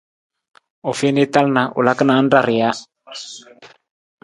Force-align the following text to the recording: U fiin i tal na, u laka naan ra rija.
U 0.91 0.93
fiin 0.99 1.19
i 1.23 1.25
tal 1.37 1.53
na, 1.59 1.67
u 1.77 1.85
laka 1.89 2.09
naan 2.11 2.33
ra 2.37 2.41
rija. 2.49 2.73